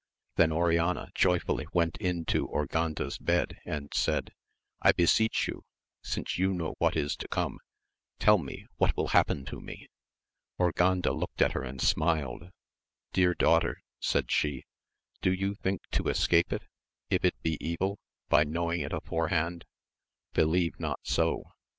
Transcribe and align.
Then 0.35 0.51
Oriana 0.51 1.11
joyfully 1.13 1.67
went 1.73 1.95
into 1.97 2.47
Urganda's 2.47 3.19
bed 3.19 3.59
and 3.67 3.93
said, 3.93 4.31
I 4.81 4.93
beseech 4.93 5.47
you, 5.47 5.63
since 6.01 6.39
you 6.39 6.55
know 6.55 6.73
what 6.79 6.95
is 6.95 7.15
to 7.17 7.27
come, 7.27 7.59
tell 8.17 8.39
me 8.39 8.65
what 8.77 8.95
wiU 8.95 9.09
happen 9.11 9.45
to 9.45 9.61
me! 9.61 9.89
Urganda 10.59 11.13
looked 11.13 11.39
at 11.39 11.51
her 11.51 11.61
and 11.61 11.79
smiled. 11.79 12.49
Dear 13.13 13.35
daughter, 13.35 13.83
said 13.99 14.31
she, 14.31 14.65
do 15.21 15.31
you 15.31 15.53
think 15.53 15.83
to 15.91 16.07
escape 16.09 16.51
it, 16.51 16.63
if 17.11 17.23
it 17.23 17.39
be 17.43 17.59
evil, 17.63 17.99
by 18.27 18.43
knowing 18.43 18.81
it 18.81 18.91
afore 18.93 19.27
hand 19.27 19.65
1 20.33 20.43
Believe 20.45 20.79
not 20.79 21.01
so 21.03 21.43